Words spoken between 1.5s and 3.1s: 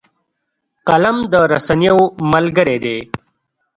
رسنیو ملګری دی